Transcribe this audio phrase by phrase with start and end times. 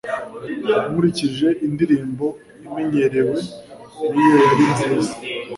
[0.89, 2.25] Nkurikije indirimbo
[2.65, 3.37] imenyerewe
[4.11, 5.13] niyo yari nziza